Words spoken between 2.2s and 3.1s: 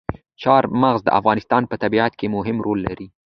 مهم رول لري.